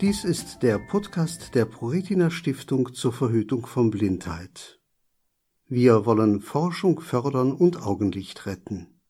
[0.00, 4.78] Dies ist der Podcast der ProRetina Stiftung zur Verhütung von Blindheit.
[5.66, 9.00] Wir wollen Forschung fördern und Augenlicht retten.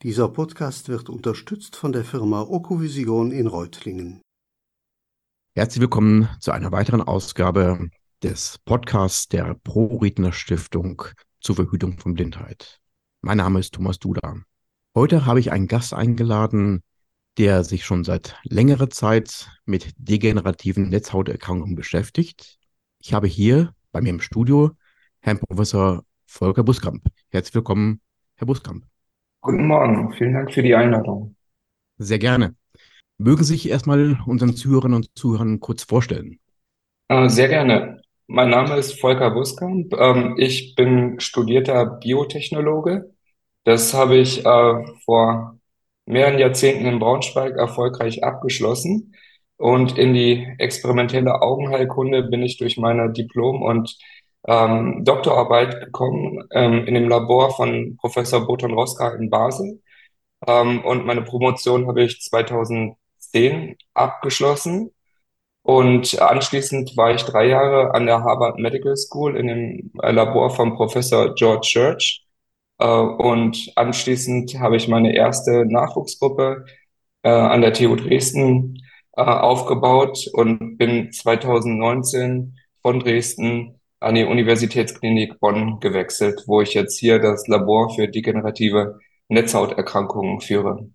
[0.00, 4.22] Dieser Podcast wird unterstützt von der Firma Okovision in Reutlingen.
[5.54, 7.90] Herzlich willkommen zu einer weiteren Ausgabe
[8.22, 11.02] des Podcasts der ProRetina Stiftung
[11.42, 12.80] zur Verhütung von Blindheit.
[13.20, 14.36] Mein Name ist Thomas Duda.
[14.94, 16.82] Heute habe ich einen Gast eingeladen,
[17.38, 22.58] der sich schon seit längerer Zeit mit degenerativen Netzhauterkrankungen beschäftigt.
[23.00, 24.72] Ich habe hier bei mir im Studio
[25.20, 27.04] Herrn Professor Volker Buskamp.
[27.30, 28.00] Herzlich willkommen,
[28.36, 28.84] Herr Buskamp.
[29.40, 31.36] Guten Morgen, vielen Dank für die Einladung.
[31.98, 32.54] Sehr gerne.
[33.18, 36.38] Mögen Sie sich erstmal unseren Zuhörern und Zuhörern kurz vorstellen?
[37.08, 38.02] Äh, sehr gerne.
[38.26, 39.92] Mein Name ist Volker Buskamp.
[39.94, 43.12] Ähm, ich bin studierter Biotechnologe.
[43.64, 45.58] Das habe ich äh, vor
[46.06, 49.14] mehreren Jahrzehnten in Braunschweig erfolgreich abgeschlossen.
[49.56, 53.96] Und in die experimentelle Augenheilkunde bin ich durch meine Diplom- und
[54.46, 59.80] ähm, Doktorarbeit gekommen ähm, in dem Labor von Professor Boton Roska in Basel.
[60.46, 64.90] Ähm, und meine Promotion habe ich 2010 abgeschlossen.
[65.62, 70.74] Und anschließend war ich drei Jahre an der Harvard Medical School in dem Labor von
[70.76, 72.23] Professor George Church
[72.82, 76.66] und anschließend habe ich meine erste Nachwuchsgruppe
[77.22, 78.82] äh, an der TU Dresden
[79.16, 86.98] äh, aufgebaut und bin 2019 von Dresden an die Universitätsklinik Bonn gewechselt, wo ich jetzt
[86.98, 90.90] hier das Labor für degenerative Netzhauterkrankungen führe.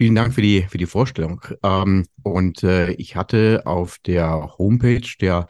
[0.00, 1.40] Vielen Dank für die, für die Vorstellung.
[1.64, 5.48] Ähm, und äh, ich hatte auf der Homepage der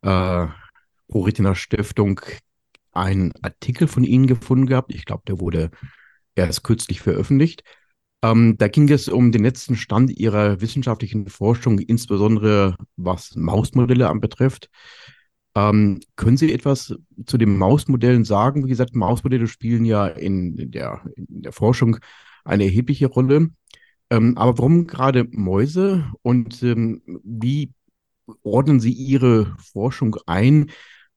[0.00, 0.46] äh,
[1.08, 2.20] ProRetina Stiftung
[2.98, 4.94] einen Artikel von Ihnen gefunden gehabt.
[4.94, 5.70] Ich glaube, der wurde
[6.34, 7.62] erst kürzlich veröffentlicht.
[8.22, 14.68] Ähm, da ging es um den letzten Stand Ihrer wissenschaftlichen Forschung, insbesondere was Mausmodelle anbetrifft.
[15.54, 16.94] Ähm, können Sie etwas
[17.26, 18.64] zu den Mausmodellen sagen?
[18.64, 21.98] Wie gesagt, Mausmodelle spielen ja in der, in der Forschung
[22.44, 23.50] eine erhebliche Rolle.
[24.10, 27.72] Ähm, aber warum gerade Mäuse und ähm, wie
[28.42, 30.70] ordnen Sie Ihre Forschung ein?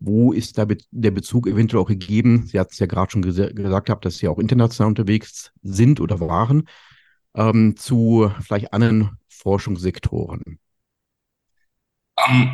[0.03, 2.47] Wo ist da der Bezug eventuell auch gegeben?
[2.47, 6.19] Sie hat es ja gerade schon ges gesagt, dass Sie auch international unterwegs sind oder
[6.19, 6.67] waren,
[7.35, 10.57] ähm, zu vielleicht anderen Forschungssektoren.
[12.27, 12.53] Ähm,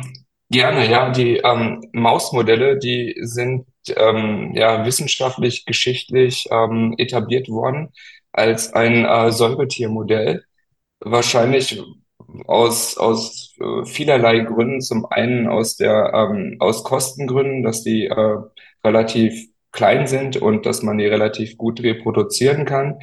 [0.50, 1.10] gerne, ja.
[1.10, 3.66] Die ähm, Mausmodelle, die sind
[3.96, 7.88] ähm, ja wissenschaftlich, geschichtlich ähm, etabliert worden
[8.32, 10.44] als ein äh, Säugetiermodell.
[11.00, 11.82] Wahrscheinlich
[12.46, 14.80] aus, aus äh, vielerlei Gründen.
[14.80, 18.36] Zum einen aus der, ähm, aus Kostengründen, dass die äh,
[18.84, 22.98] relativ klein sind und dass man die relativ gut reproduzieren kann.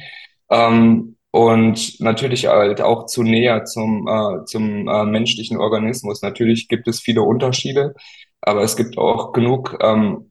[0.50, 6.22] Ähm, und natürlich halt auch zu näher zum, äh, zum äh, menschlichen Organismus.
[6.22, 7.94] Natürlich gibt es viele Unterschiede,
[8.40, 10.30] aber es gibt auch genug ähm,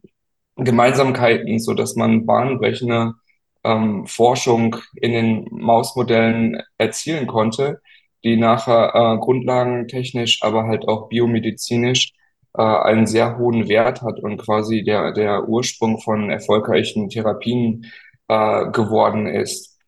[0.55, 3.13] Gemeinsamkeiten, so dass man bahnbrechende
[3.63, 7.81] ähm, Forschung in den Mausmodellen erzielen konnte
[8.25, 12.13] die nachher äh, grundlagentechnisch, aber halt auch biomedizinisch
[12.57, 17.85] äh, einen sehr hohen Wert hat und quasi der, der Ursprung von erfolgreichen Therapien
[18.27, 19.79] äh, geworden ist.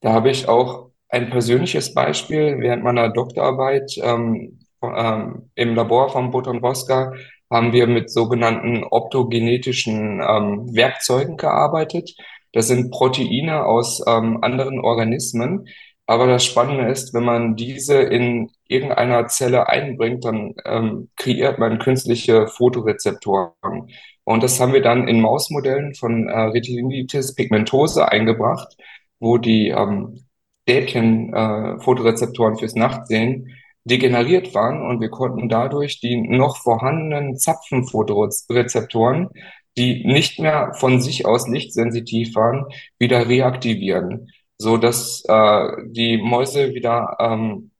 [0.00, 6.30] Da habe ich auch ein persönliches Beispiel während meiner Doktorarbeit ähm, ähm, im Labor von
[6.30, 7.12] Boton Bosca
[7.50, 12.14] haben wir mit sogenannten optogenetischen ähm, Werkzeugen gearbeitet.
[12.52, 15.68] Das sind Proteine aus ähm, anderen Organismen,
[16.06, 21.78] aber das Spannende ist, wenn man diese in irgendeiner Zelle einbringt, dann ähm, kreiert man
[21.78, 23.88] künstliche Fotorezeptoren.
[24.24, 28.76] Und das haben wir dann in Mausmodellen von äh, Retinitis pigmentosa eingebracht,
[29.18, 30.26] wo die ähm,
[30.68, 33.48] Stäbchen-Fotorezeptoren äh, fürs Nachtsehen
[33.84, 39.28] degeneriert waren und wir konnten dadurch die noch vorhandenen Zapfenfotorezeptoren,
[39.76, 42.66] die nicht mehr von sich aus lichtsensitiv waren,
[42.98, 44.28] wieder reaktivieren
[44.64, 47.70] so dass äh, die Mäuse wieder ähm,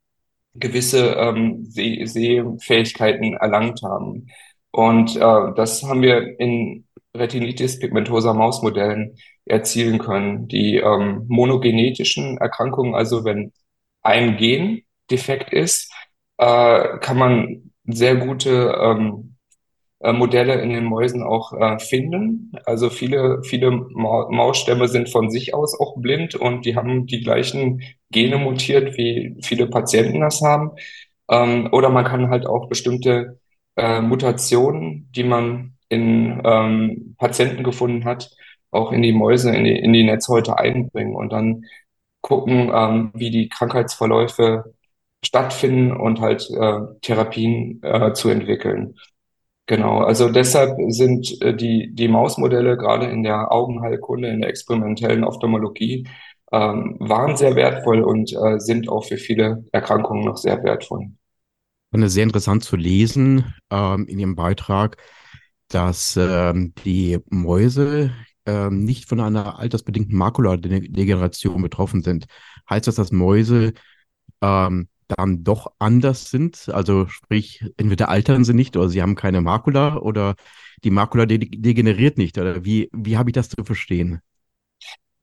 [0.54, 4.28] gewisse ähm, Seh Sehfähigkeiten erlangt haben.
[4.70, 6.86] Und äh, das haben wir in
[7.16, 9.16] Retinitis pigmentosa Mausmodellen
[9.46, 10.46] erzielen können.
[10.48, 13.52] Die ähm, monogenetischen Erkrankungen, also wenn
[14.02, 15.90] ein Gen defekt ist,
[16.38, 19.33] äh, kann man sehr gute ähm,
[20.04, 22.52] äh, Modelle in den Mäusen auch äh, finden.
[22.66, 27.22] Also viele, viele Ma Mausstämme sind von sich aus auch blind und die haben die
[27.22, 30.72] gleichen Gene mutiert, wie viele Patienten das haben.
[31.30, 33.40] Ähm, oder man kann halt auch bestimmte
[33.76, 38.30] äh, Mutationen, die man in ähm, Patienten gefunden hat,
[38.70, 41.64] auch in die Mäuse, in die, in die Netzhäute einbringen und dann
[42.20, 44.74] gucken, ähm, wie die Krankheitsverläufe
[45.24, 48.96] stattfinden und halt äh, Therapien äh, zu entwickeln.
[49.66, 55.24] Genau, also deshalb sind äh, die, die Mausmodelle gerade in der Augenheilkunde, in der experimentellen
[55.24, 56.06] Ophthalmologie,
[56.52, 61.10] ähm, waren sehr wertvoll und äh, sind auch für viele Erkrankungen noch sehr wertvoll.
[61.92, 64.98] Und sehr interessant zu lesen ähm, in Ihrem Beitrag,
[65.68, 68.12] dass ähm, die Mäuse
[68.46, 72.26] ähm, nicht von einer altersbedingten Makuladegeneration betroffen sind.
[72.68, 73.72] Heißt das, dass Mäuse
[74.42, 76.68] ähm, dann doch anders sind?
[76.72, 80.34] Also sprich, entweder altern sie nicht oder sie haben keine Makula oder
[80.82, 82.38] die Makula de degeneriert nicht.
[82.38, 84.20] Oder wie, wie habe ich das zu verstehen?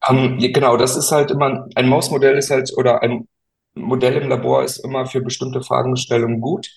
[0.07, 3.27] Um, ähm, genau, das ist halt immer, ein Mausmodell ist halt, oder ein
[3.75, 6.69] Modell im Labor ist immer für bestimmte Fragestellungen gut.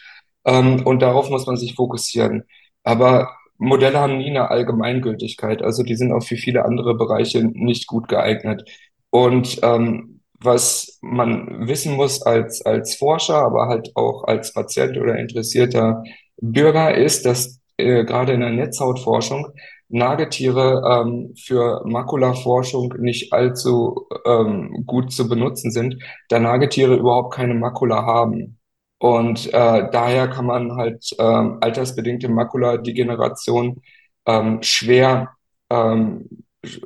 [0.43, 2.44] Um, ähm, und darauf muss man sich fokussieren.
[2.82, 5.62] Aber Modelle haben nie eine Allgemeingültigkeit.
[5.62, 8.69] Also die sind auch für viele andere Bereiche nicht gut geeignet.
[9.11, 10.13] Und ähm,
[10.44, 16.02] was man wissen muss als, als Forscher, aber halt auch als Patient oder interessierter
[16.41, 19.49] Bürger, ist, dass äh, gerade in der Netzhautforschung
[19.88, 27.55] Nagetiere ähm, für Makulaforschung nicht allzu ähm, gut zu benutzen sind, da Nagetiere überhaupt keine
[27.55, 28.58] Makula haben.
[28.99, 33.82] Und äh, daher kann man halt äh, altersbedingte Makuladegeneration
[34.26, 35.35] ähm, schwer
[35.70, 36.29] ähm,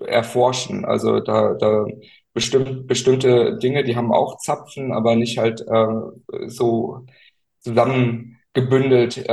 [0.07, 0.85] erforschen.
[0.85, 1.87] Also da, da
[2.35, 7.07] bestimmt, bestimmte Dinge, die haben auch Zapfen, aber nicht halt äh, so
[7.61, 9.33] zusammengebündelt, äh,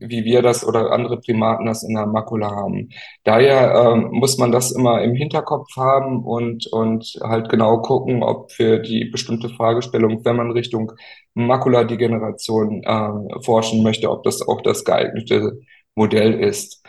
[0.00, 2.90] wie wir das oder andere Primaten das in der Makula haben.
[3.24, 8.52] Daher äh, muss man das immer im Hinterkopf haben und, und halt genau gucken, ob
[8.52, 10.92] für die bestimmte Fragestellung, wenn man Richtung
[11.34, 15.60] Makuladegeneration äh, forschen möchte, ob das auch das geeignete
[15.94, 16.82] Modell ist.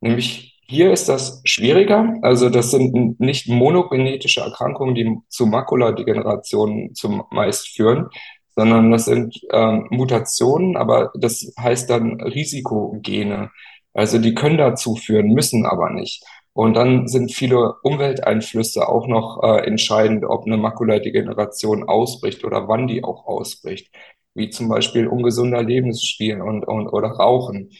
[0.00, 2.14] Nämlich hier ist das schwieriger.
[2.22, 8.08] Also das sind nicht monogenetische Erkrankungen, die zu Makuladegenerationen zumeist führen,
[8.54, 13.50] sondern das sind ähm, Mutationen, aber das heißt dann Risikogene.
[13.94, 16.24] Also die können dazu führen, müssen aber nicht.
[16.52, 22.86] Und dann sind viele Umwelteinflüsse auch noch äh, entscheidend, ob eine Makuladegeneration ausbricht oder wann
[22.86, 23.92] die auch ausbricht,
[24.34, 27.70] wie zum Beispiel ungesunder Lebensstil und, und oder Rauchen,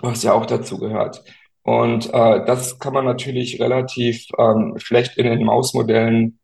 [0.00, 1.22] was ja auch dazu gehört.
[1.66, 6.38] Und äh, das kann man natürlich relativ ähm, schlecht in den Mausmodellen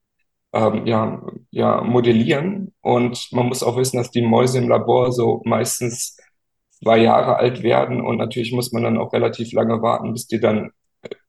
[0.52, 1.22] ähm, ja,
[1.52, 2.74] ja, modellieren.
[2.80, 6.18] Und man muss auch wissen, dass die Mäuse im Labor so meistens
[6.72, 8.00] zwei Jahre alt werden.
[8.00, 10.72] Und natürlich muss man dann auch relativ lange warten, bis die dann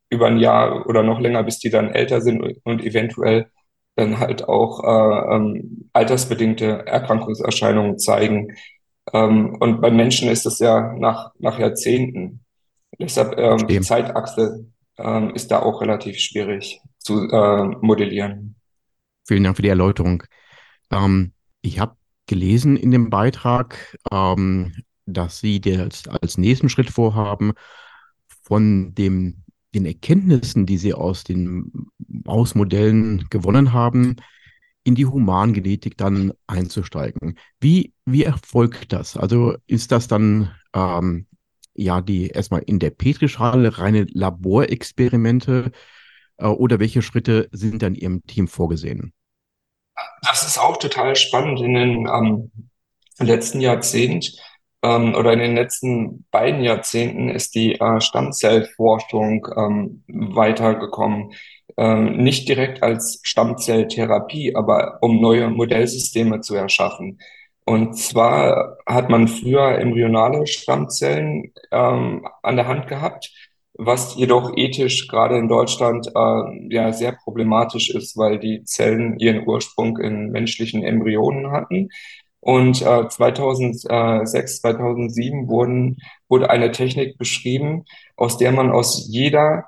[0.09, 3.51] über ein Jahr oder noch länger, bis die dann älter sind und eventuell
[3.95, 8.55] dann halt auch äh, ähm, altersbedingte Erkrankungserscheinungen zeigen.
[9.13, 12.42] Ähm, und bei Menschen ist das ja nach, nach Jahrzehnten.
[12.99, 14.67] Deshalb ähm, die Zeitachse
[14.97, 18.55] ähm, ist da auch relativ schwierig zu äh, modellieren.
[19.25, 20.23] Vielen Dank für die Erläuterung.
[20.91, 21.95] Ähm, ich habe
[22.27, 24.73] gelesen in dem Beitrag, ähm,
[25.05, 27.53] dass Sie als, als nächsten Schritt vorhaben,
[28.43, 29.43] von dem,
[29.73, 31.71] den Erkenntnissen, die Sie aus den
[32.07, 34.17] Mausmodellen gewonnen haben,
[34.83, 37.39] in die Humangenetik dann einzusteigen.
[37.59, 39.15] Wie, wie erfolgt das?
[39.15, 41.27] Also ist das dann ähm,
[41.75, 45.71] ja die erstmal in der Petrischale reine Laborexperimente
[46.37, 49.13] äh, oder welche Schritte sind dann Ihrem Team vorgesehen?
[50.21, 51.59] Das ist auch total spannend.
[51.61, 52.51] In den ähm,
[53.19, 54.35] letzten Jahrzehnt
[54.81, 61.33] ähm, oder in den letzten beiden Jahrzehnten ist die äh, Stammzellforschung ähm, weitergekommen.
[61.77, 67.19] Ähm, nicht direkt als Stammzelltherapie, aber um neue Modellsysteme zu erschaffen.
[67.65, 73.31] Und zwar hat man früher embryonale Stammzellen ähm, an der Hand gehabt,
[73.75, 79.47] was jedoch ethisch gerade in Deutschland äh, ja sehr problematisch ist, weil die Zellen ihren
[79.47, 81.89] Ursprung in menschlichen Embryonen hatten.
[82.39, 87.85] Und äh, 2006, 2007 wurden, wurde eine Technik beschrieben,
[88.17, 89.65] aus der man aus jeder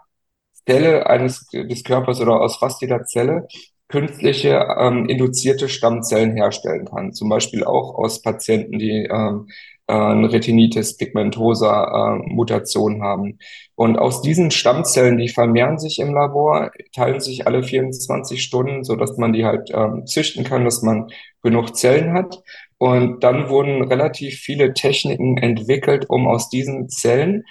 [0.67, 3.47] Zelle eines des Körpers oder aus fast jeder Zelle
[3.95, 7.13] künstliche ähm, induzierte Stammzellen herstellen kann.
[7.13, 9.47] Zum Beispiel auch aus Patienten, die ähm,
[9.87, 13.39] äh, Retinitis pigmentosa äh, Mutation haben.
[13.75, 18.97] Und aus diesen Stammzellen, die vermehren sich im Labor, teilen sich alle 24 Stunden, so
[18.97, 21.07] dass man die halt ähm, züchten kann, dass man
[21.41, 22.43] genug Zellen hat.
[22.77, 27.45] Und dann wurden relativ viele Techniken entwickelt, um aus diesen Zellen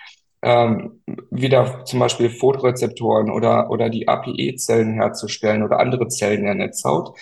[0.44, 7.18] ähm, wieder zum Beispiel Photorezeptoren oder, oder die APE-Zellen herzustellen oder andere Zellen der Netzhaut.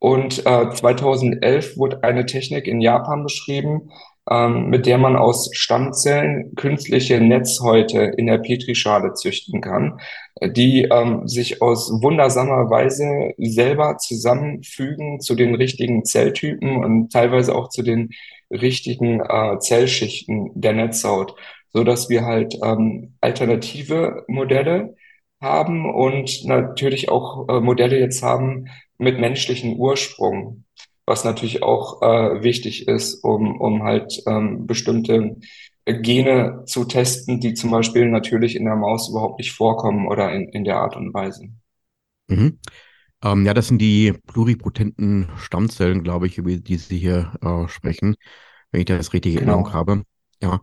[0.00, 3.90] Und äh, 2011 wurde eine Technik in Japan beschrieben,
[4.30, 10.00] ähm, mit der man aus Stammzellen künstliche Netzhäute in der Petrischale züchten kann.
[10.42, 17.68] die ähm, sich aus wundersamer Weise selber zusammenfügen zu den richtigen Zelltypen und teilweise auch
[17.68, 18.10] zu den
[18.50, 21.34] richtigen äh, Zellschichten der Netzhaut,
[21.74, 24.94] so dass wir halt ähm, alternative Modelle
[25.40, 28.66] haben und natürlich auch äh, Modelle jetzt haben
[28.96, 30.64] mit menschlichem Ursprung,
[31.04, 35.36] was natürlich auch äh, wichtig ist, um, um halt ähm, bestimmte
[35.84, 40.48] Gene zu testen, die zum Beispiel natürlich in der Maus überhaupt nicht vorkommen oder in,
[40.50, 41.48] in der Art und Weise.
[42.28, 42.58] Mhm.
[43.22, 48.14] Ähm, ja, das sind die pluripotenten Stammzellen, glaube ich, über die Sie hier äh, sprechen,
[48.70, 49.52] wenn ich das richtig in genau.
[49.52, 50.02] Erinnerung habe.
[50.40, 50.60] Ja,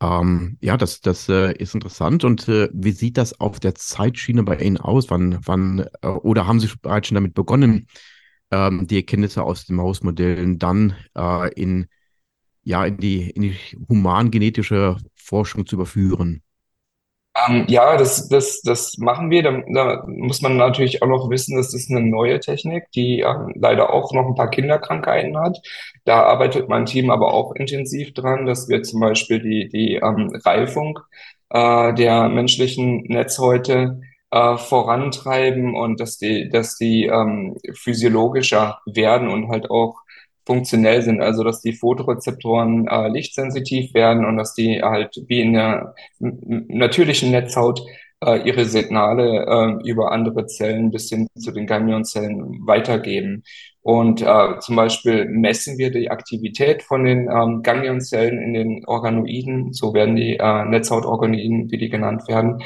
[0.00, 2.24] ähm, ja, das, das äh, ist interessant.
[2.24, 5.10] Und äh, wie sieht das auf der Zeitschiene bei Ihnen aus?
[5.10, 7.86] Wann, wann, äh, oder haben Sie bereits schon damit begonnen,
[8.50, 11.86] ähm, die Erkenntnisse aus den Mausmodellen dann äh, in
[12.64, 13.56] ja, in die, in die
[13.88, 16.42] humangenetische Forschung zu überführen?
[17.36, 19.42] Ähm, ja, das, das, das machen wir.
[19.42, 23.52] Da, da muss man natürlich auch noch wissen, das ist eine neue Technik, die ähm,
[23.56, 25.58] leider auch noch ein paar Kinderkrankheiten hat.
[26.04, 30.30] Da arbeitet mein Team aber auch intensiv dran, dass wir zum Beispiel die, die ähm,
[30.44, 31.00] Reifung
[31.50, 34.00] äh, der menschlichen Netzhäute
[34.30, 40.03] äh, vorantreiben und dass die, dass die ähm, physiologischer werden und halt auch
[40.46, 45.54] funktionell sind, also dass die Fotorezeptoren äh, lichtsensitiv werden und dass die halt wie in
[45.54, 47.80] der natürlichen Netzhaut
[48.24, 53.42] äh, ihre Signale äh, über andere Zellen bis hin zu den Ganglionzellen weitergeben.
[53.82, 59.74] Und äh, zum Beispiel messen wir die Aktivität von den ähm, Ganglionzellen in den Organoiden,
[59.74, 62.62] so werden die äh, Netzhautorganoiden, wie die genannt werden.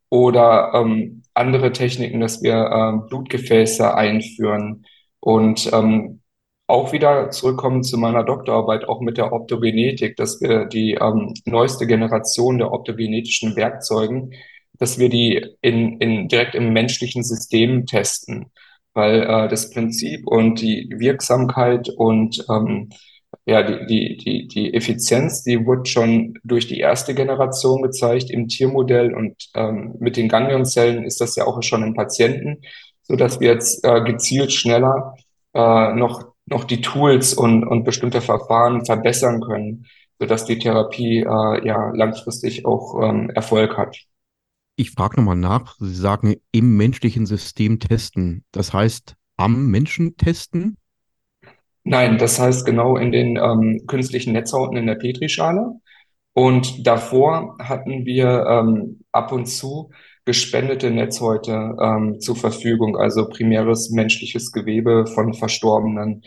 [0.10, 4.86] Oder ähm, andere Techniken, dass wir äh, Blutgefäße einführen
[5.20, 6.22] und ähm,
[6.68, 11.88] auch wieder zurückkommen zu meiner Doktorarbeit, auch mit der Optogenetik, dass wir die ähm, neueste
[11.88, 14.34] Generation der optogenetischen Werkzeugen
[14.79, 18.51] dass wir die in, in, direkt im menschlichen System testen,
[18.93, 22.89] weil äh, das Prinzip und die Wirksamkeit und ähm,
[23.46, 28.48] ja, die, die, die, die Effizienz, die wurde schon durch die erste Generation gezeigt im
[28.48, 32.62] Tiermodell und ähm, mit den Ganglionzellen ist das ja auch schon im Patienten,
[33.03, 35.15] so dass wir jetzt äh, gezielt schneller
[35.53, 39.86] äh, noch, noch die Tools und, und bestimmte Verfahren verbessern können,
[40.19, 43.98] so dass die Therapie äh, ja langfristig auch ähm, Erfolg hat.
[44.79, 45.75] Ich frage nochmal nach.
[45.79, 48.46] Sie sagen, im menschlichen System testen.
[48.51, 50.77] Das heißt, am Menschen testen?
[51.84, 55.72] Nein, das heißt genau in den ähm, künstlichen Netzhauten in der Petrischale.
[56.34, 59.89] Und davor hatten wir ähm, ab und zu
[60.25, 66.22] gespendete Netzhäute ähm, zur Verfügung, also primäres menschliches Gewebe von Verstorbenen.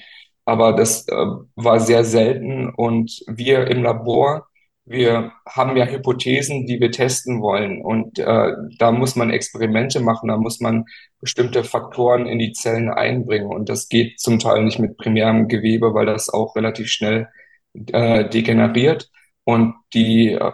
[0.45, 1.15] Aber das äh,
[1.55, 4.49] war sehr selten und wir im Labor
[4.91, 7.81] wir haben ja Hypothesen, die wir testen wollen.
[7.81, 10.85] Und äh, da muss man Experimente machen, da muss man
[11.21, 13.47] bestimmte Faktoren in die Zellen einbringen.
[13.47, 17.29] Und das geht zum Teil nicht mit primärem Gewebe, weil das auch relativ schnell
[17.93, 19.11] äh, degeneriert.
[19.45, 20.53] Und die äh,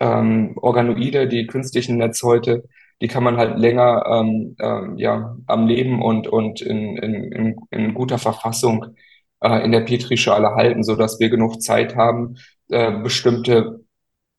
[0.00, 2.64] ähm, Organoide, die künstlichen Netzhäute,
[3.00, 7.56] die kann man halt länger ähm, äh, ja, am Leben und, und in, in, in,
[7.70, 8.96] in guter Verfassung
[9.42, 12.36] äh, in der Petrischale halten, so dass wir genug Zeit haben,
[12.68, 13.84] äh, bestimmte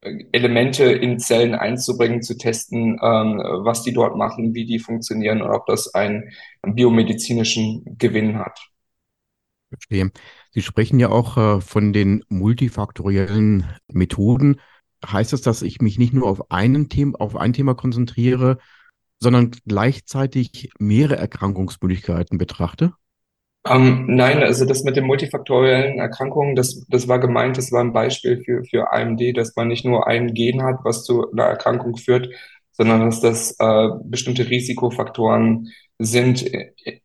[0.02, 5.42] äh, Elemente in Zellen einzubringen, zu testen, ähm, was die dort machen, wie die funktionieren
[5.42, 6.32] und ob das einen
[6.64, 8.60] biomedizinischen Gewinn hat.
[9.70, 10.12] Verstehe.
[10.52, 14.60] Sie sprechen ja auch äh, von den multifaktoriellen Methoden.
[15.06, 18.60] Heißt das, dass ich mich nicht nur auf einen Thema, auf ein Thema konzentriere,
[19.20, 22.94] sondern gleichzeitig mehrere Erkrankungsmöglichkeiten betrachte?
[23.70, 27.94] Ähm, nein, also das mit den multifaktoriellen Erkrankungen, das, das war gemeint, das war ein
[27.94, 31.96] Beispiel für, für AMD, dass man nicht nur ein Gen hat, was zu einer Erkrankung
[31.96, 32.30] führt,
[32.74, 36.46] sondern dass das äh, bestimmte Risikofaktoren sind,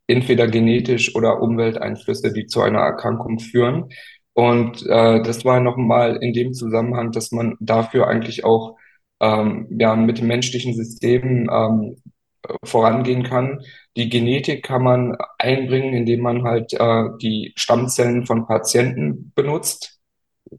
[0.09, 3.91] entweder genetisch oder Umwelteinflüsse, die zu einer Erkrankung führen.
[4.33, 8.77] Und äh, das war nochmal in dem Zusammenhang, dass man dafür eigentlich auch
[9.21, 11.97] ähm, ja, mit dem menschlichen System ähm,
[12.65, 13.61] vorangehen kann.
[13.97, 20.01] Die Genetik kann man einbringen, indem man halt äh, die Stammzellen von Patienten benutzt,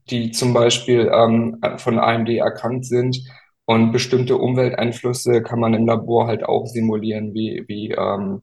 [0.10, 3.20] die zum Beispiel ähm, von AMD erkrankt sind.
[3.66, 8.42] Und bestimmte Umwelteinflüsse kann man im Labor halt auch simulieren, wie, wie ähm,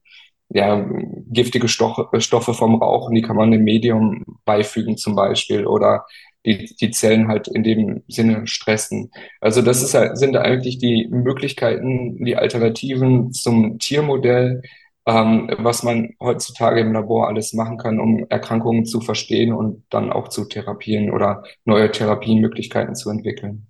[0.50, 0.88] ja,
[1.28, 6.06] giftige Stoff, Stoffe vom Rauchen, die kann man dem Medium beifügen zum Beispiel oder
[6.46, 9.10] die, die Zellen halt in dem Sinne stressen.
[9.40, 14.62] Also das ist halt, sind eigentlich die Möglichkeiten, die Alternativen zum Tiermodell,
[15.06, 20.10] ähm, was man heutzutage im Labor alles machen kann, um Erkrankungen zu verstehen und dann
[20.12, 23.66] auch zu therapieren oder neue Therapiemöglichkeiten zu entwickeln.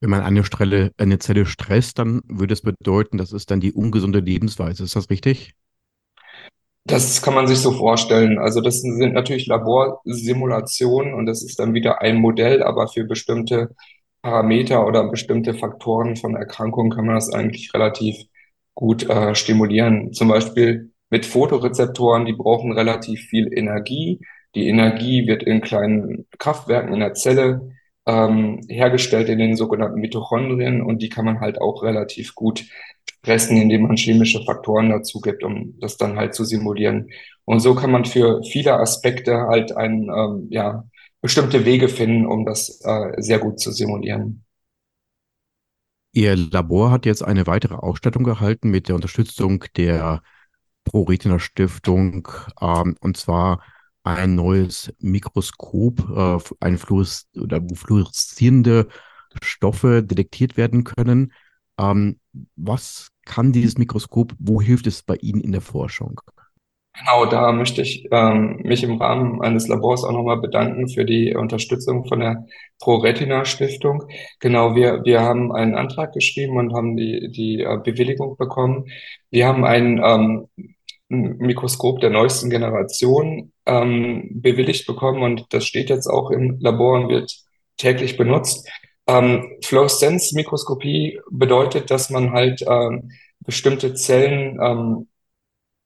[0.00, 3.72] Wenn man eine, Stelle, eine Zelle stresst, dann würde es bedeuten, das ist dann die
[3.72, 4.84] ungesunde Lebensweise.
[4.84, 5.54] Ist das richtig?
[6.84, 8.38] Das kann man sich so vorstellen.
[8.38, 13.74] Also das sind natürlich Laborsimulationen und das ist dann wieder ein Modell, aber für bestimmte
[14.22, 18.16] Parameter oder bestimmte Faktoren von Erkrankungen kann man das eigentlich relativ
[18.74, 20.12] gut äh, stimulieren.
[20.12, 24.20] Zum Beispiel mit Fotorezeptoren, die brauchen relativ viel Energie.
[24.54, 27.72] Die Energie wird in kleinen Kraftwerken in der Zelle
[28.06, 32.64] ähm, hergestellt in den sogenannten Mitochondrien und die kann man halt auch relativ gut
[33.22, 37.10] stressen, indem man chemische Faktoren dazu gibt, um das dann halt zu simulieren.
[37.44, 40.84] Und so kann man für viele Aspekte halt ein, ähm, ja,
[41.20, 44.44] bestimmte Wege finden, um das äh, sehr gut zu simulieren.
[46.12, 50.22] Ihr Labor hat jetzt eine weitere Ausstattung gehalten mit der Unterstützung der
[50.84, 52.26] ProRetina Stiftung,
[52.60, 53.62] ähm, und zwar
[54.02, 58.88] ein neues Mikroskop, äh, ein Fluores oder fluoreszierende
[59.42, 61.32] Stoffe detektiert werden können.
[61.80, 62.18] Ähm,
[62.56, 66.20] was kann dieses Mikroskop, wo hilft es bei Ihnen in der Forschung?
[66.98, 71.34] Genau, da möchte ich ähm, mich im Rahmen eines Labors auch nochmal bedanken für die
[71.34, 72.46] Unterstützung von der
[72.80, 74.04] ProRetina Stiftung.
[74.40, 78.86] Genau, wir, wir haben einen Antrag geschrieben und haben die, die äh, Bewilligung bekommen.
[79.30, 80.48] Wir haben ein ähm,
[81.08, 87.08] Mikroskop der neuesten Generation ähm, bewilligt bekommen und das steht jetzt auch im Labor und
[87.08, 87.34] wird
[87.76, 88.68] täglich benutzt.
[89.10, 95.08] Ähm, Fluoreszenzmikroskopie bedeutet, dass man halt ähm, bestimmte Zellen ähm,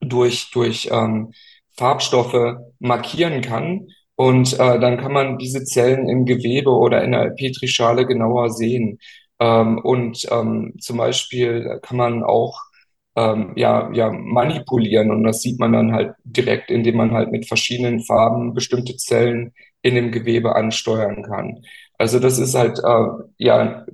[0.00, 1.32] durch, durch ähm,
[1.76, 3.88] Farbstoffe markieren kann.
[4.16, 8.98] Und äh, dann kann man diese Zellen im Gewebe oder in der Petrischale genauer sehen.
[9.40, 12.60] Ähm, und ähm, zum Beispiel kann man auch
[13.16, 15.10] ähm, ja, ja, manipulieren.
[15.10, 19.52] Und das sieht man dann halt direkt, indem man halt mit verschiedenen Farben bestimmte Zellen
[19.82, 21.62] in dem Gewebe ansteuern kann.
[22.04, 23.06] Also das ist halt äh,
[23.38, 23.86] ja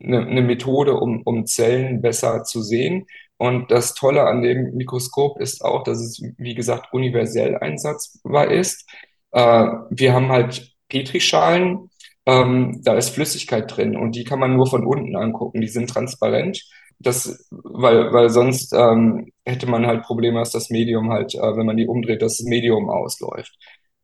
[0.00, 3.06] eine, eine Methode, um, um Zellen besser zu sehen.
[3.36, 8.88] Und das Tolle an dem Mikroskop ist auch, dass es, wie gesagt, universell einsatzbar ist.
[9.32, 11.90] Äh, wir haben halt Petrischalen,
[12.24, 15.60] ähm, da ist Flüssigkeit drin und die kann man nur von unten angucken.
[15.60, 16.64] Die sind transparent
[16.98, 21.66] das, weil, weil sonst ähm, hätte man halt Probleme, dass das Medium halt, äh, wenn
[21.66, 23.56] man die umdreht, das Medium ausläuft.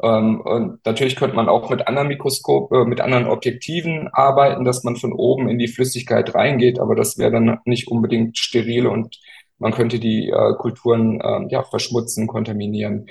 [0.02, 4.84] Ähm, und natürlich könnte man auch mit anderen Mikroskop, äh, mit anderen Objektiven arbeiten, dass
[4.84, 9.18] man von oben in die Flüssigkeit reingeht, aber das wäre dann nicht unbedingt steril und
[9.58, 13.06] man könnte die äh, Kulturen äh, ja, verschmutzen, kontaminieren.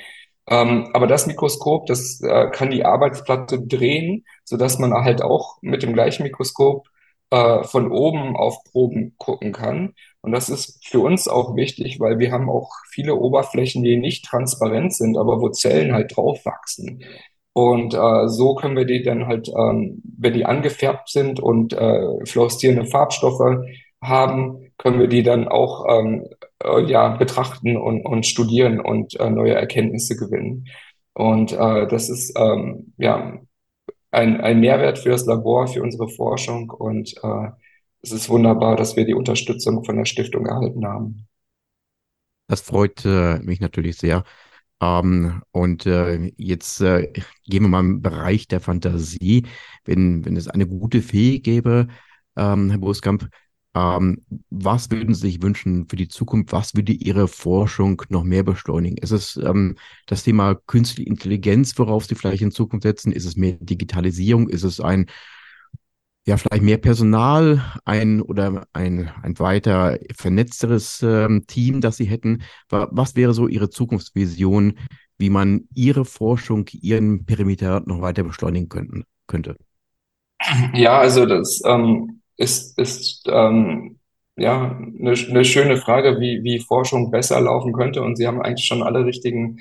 [0.49, 5.57] Ähm, aber das Mikroskop, das äh, kann die Arbeitsplatte drehen, so dass man halt auch
[5.61, 6.87] mit dem gleichen Mikroskop
[7.31, 9.93] äh, von oben auf Proben gucken kann.
[10.23, 14.23] Und das ist für uns auch wichtig, weil wir haben auch viele Oberflächen, die nicht
[14.23, 17.03] transparent sind, aber wo Zellen halt drauf wachsen.
[17.51, 22.25] Und äh, so können wir die dann halt, ähm, wenn die angefärbt sind und äh,
[22.25, 23.65] fluoreszierende Farbstoffe
[24.01, 26.25] haben, können wir die dann auch ähm,
[26.63, 30.67] äh, ja, betrachten und, und studieren und äh, neue Erkenntnisse gewinnen.
[31.13, 33.39] Und äh, das ist ähm, ja
[34.11, 37.49] ein, ein Mehrwert für das Labor, für unsere Forschung und äh,
[38.03, 41.27] es ist wunderbar, dass wir die Unterstützung von der Stiftung erhalten haben.
[42.47, 44.23] Das freut äh, mich natürlich sehr.
[44.81, 47.11] Ähm, und äh, jetzt äh,
[47.45, 49.47] gehen wir mal im Bereich der Fantasie.
[49.85, 51.87] Wenn, wenn es eine gute Fee gäbe,
[52.35, 53.29] ähm, Herr Boskamp,
[53.75, 56.51] ähm, was würden Sie sich wünschen für die Zukunft?
[56.51, 58.97] Was würde Ihre Forschung noch mehr beschleunigen?
[58.97, 63.13] Ist es ähm, das Thema künstliche Intelligenz, worauf Sie vielleicht in Zukunft setzen?
[63.13, 64.49] Ist es mehr Digitalisierung?
[64.49, 65.07] Ist es ein,
[66.25, 72.43] ja, vielleicht mehr Personal, ein oder ein, ein weiter vernetzteres ähm, Team, das Sie hätten?
[72.69, 74.77] Was wäre so Ihre Zukunftsvision,
[75.17, 79.57] wie man Ihre Forschung, Ihren Perimeter noch weiter beschleunigen könnten, könnte?
[80.73, 83.99] Ja, also das, ähm, ist, ist ähm,
[84.35, 88.01] ja eine, eine schöne Frage, wie, wie Forschung besser laufen könnte.
[88.01, 89.59] Und Sie haben eigentlich schon alle richtigen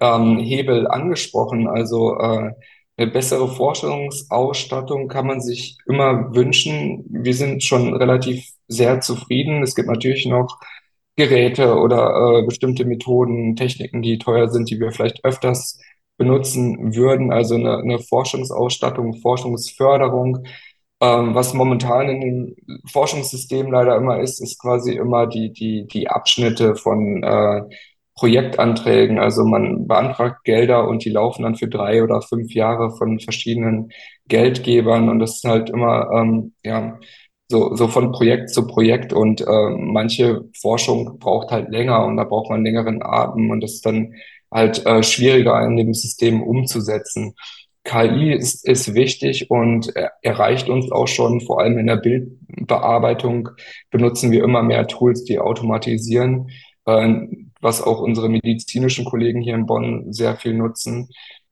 [0.00, 1.68] ähm, Hebel angesprochen.
[1.68, 2.52] Also äh,
[2.96, 7.04] eine bessere Forschungsausstattung kann man sich immer wünschen.
[7.08, 9.62] Wir sind schon relativ sehr zufrieden.
[9.62, 10.60] Es gibt natürlich noch
[11.16, 15.80] Geräte oder äh, bestimmte Methoden, Techniken, die teuer sind, die wir vielleicht öfters
[16.16, 17.32] benutzen würden.
[17.32, 20.44] Also eine, eine Forschungsausstattung, Forschungsförderung.
[21.00, 22.56] Ähm, was momentan in dem
[22.90, 27.62] Forschungssystem leider immer ist, ist quasi immer die, die, die Abschnitte von äh,
[28.16, 29.18] Projektanträgen.
[29.18, 33.90] Also man beantragt Gelder und die laufen dann für drei oder fünf Jahre von verschiedenen
[34.28, 35.08] Geldgebern.
[35.08, 36.98] Und das ist halt immer ähm, ja
[37.48, 39.12] so, so von Projekt zu Projekt.
[39.12, 43.50] Und äh, manche Forschung braucht halt länger und da braucht man längeren Atem.
[43.50, 44.14] Und das ist dann
[44.50, 47.34] halt äh, schwieriger in dem System umzusetzen.
[47.84, 53.50] KI ist, ist wichtig und erreicht uns auch schon, vor allem in der Bildbearbeitung
[53.90, 56.48] benutzen wir immer mehr Tools, die automatisieren,
[56.86, 57.14] äh,
[57.64, 61.08] was auch unsere medizinischen Kollegen hier in Bonn sehr viel nutzen.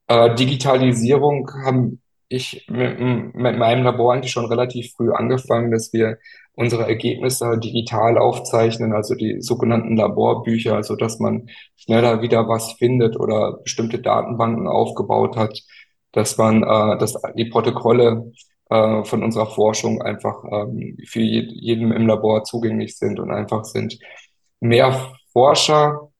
[0.08, 6.18] Äh, Digitalisierung haben ich mit, mit meinem Labor eigentlich schon relativ früh angefangen, dass wir
[6.54, 13.18] unsere Ergebnisse digital aufzeichnen, also die sogenannten Laborbücher, also dass man schneller wieder was findet
[13.18, 15.58] oder bestimmte Datenbanken aufgebaut hat,
[16.12, 18.32] dass man, äh, dass die Protokolle
[18.70, 23.98] äh, von unserer Forschung einfach ähm, für jeden im Labor zugänglich sind und einfach sind.
[24.60, 26.12] Mehr Forscher,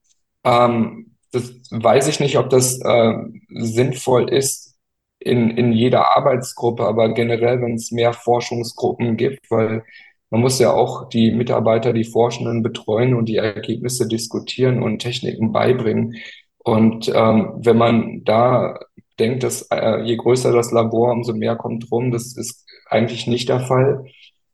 [0.44, 3.14] ähm, das weiß ich nicht, ob das äh,
[3.48, 4.72] sinnvoll ist,
[5.18, 9.84] in, in jeder Arbeitsgruppe, aber generell, wenn es mehr Forschungsgruppen gibt, weil
[10.30, 15.52] man muss ja auch die Mitarbeiter, die Forschenden betreuen und die Ergebnisse diskutieren und Techniken
[15.52, 16.16] beibringen.
[16.58, 18.78] Und ähm, wenn man da
[19.18, 23.48] denkt, dass äh, je größer das Labor, umso mehr kommt rum, das ist eigentlich nicht
[23.48, 24.04] der Fall.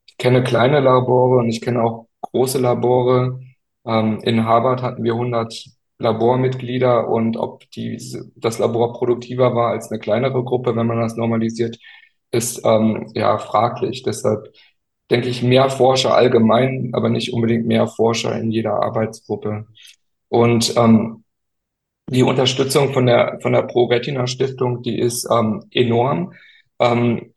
[0.07, 3.39] Ich kenne kleine Labore und ich kenne auch große Labore.
[3.89, 5.65] Ähm, in Harvard hatten wir 100
[5.97, 7.97] Labormitglieder und ob die,
[8.35, 11.77] das Labor produktiver war als eine kleinere Gruppe, wenn man das normalisiert,
[12.31, 14.03] ist ähm, ja fraglich.
[14.03, 14.53] Deshalb
[15.09, 19.65] denke ich, mehr Forscher allgemein, aber nicht unbedingt mehr Forscher in jeder Arbeitsgruppe.
[20.29, 21.23] Und ähm,
[22.09, 26.33] die Unterstützung von der, von der Pro-Retina Stiftung, die ist ähm, enorm.
[26.79, 27.33] Ähm,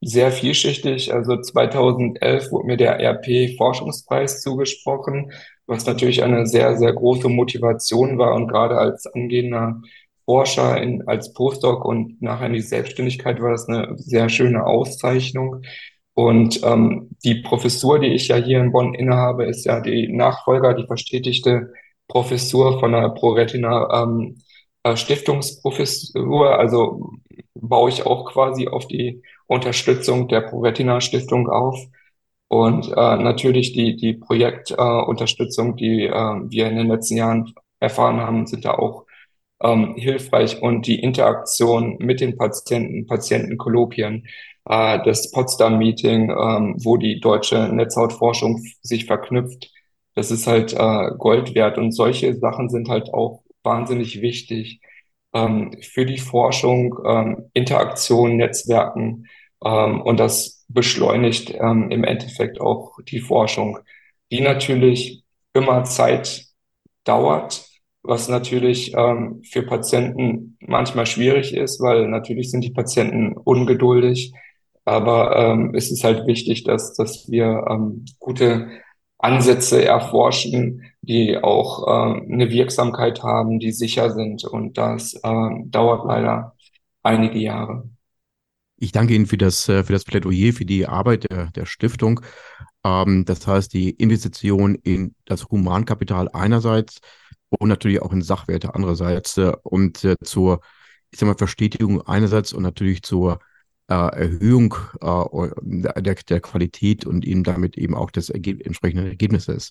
[0.00, 1.12] sehr vielschichtig.
[1.12, 5.32] Also 2011 wurde mir der RP Forschungspreis zugesprochen,
[5.66, 9.80] was natürlich eine sehr, sehr große Motivation war und gerade als angehender
[10.24, 15.62] Forscher in, als Postdoc und nachher in die Selbstständigkeit war das eine sehr schöne Auszeichnung.
[16.14, 20.74] Und ähm, die Professur, die ich ja hier in Bonn innehabe, ist ja die Nachfolger,
[20.74, 21.72] die verstetigte
[22.08, 24.38] Professur von der ProRetina ähm,
[24.82, 26.58] äh, Stiftungsprofessur.
[26.58, 27.12] Also
[27.54, 31.78] baue ich auch quasi auf die Unterstützung der ProRetina Stiftung auf.
[32.48, 38.20] Und äh, natürlich die, die Projektunterstützung, äh, die äh, wir in den letzten Jahren erfahren
[38.20, 39.06] haben, sind da auch
[39.62, 40.60] ähm, hilfreich.
[40.62, 44.26] Und die Interaktion mit den Patienten, Patientenkolloquien,
[44.66, 49.70] äh, das Potsdam-Meeting, äh, wo die deutsche Netzhautforschung sich verknüpft,
[50.14, 51.78] das ist halt äh, Gold wert.
[51.78, 54.80] Und solche Sachen sind halt auch wahnsinnig wichtig
[55.34, 59.26] ähm, für die Forschung, ähm, Interaktion, Netzwerken.
[59.64, 63.78] Ähm, und das beschleunigt ähm, im Endeffekt auch die Forschung,
[64.30, 66.46] die natürlich immer Zeit
[67.04, 67.66] dauert,
[68.02, 74.32] was natürlich ähm, für Patienten manchmal schwierig ist, weil natürlich sind die Patienten ungeduldig.
[74.84, 78.70] Aber ähm, es ist halt wichtig, dass, dass wir ähm, gute
[79.18, 84.44] Ansätze erforschen, die auch äh, eine Wirksamkeit haben, die sicher sind.
[84.44, 86.56] Und das dauert leider
[87.02, 87.84] einige Jahre.
[88.82, 92.20] Ich danke Ihnen für das, äh, für das Plädoyer, für die Arbeit der, der Stiftung.
[92.82, 96.98] Ähm, das heißt, die Investition in das Humankapital einerseits
[97.48, 100.62] und natürlich auch in Sachwerte andererseits äh, und äh, zur,
[101.12, 103.38] ich sag mal, Verstetigung einerseits und natürlich zur
[103.86, 109.70] äh, Erhöhung äh, der, der Qualität und eben damit eben auch des Erge entsprechenden Ergebnisses.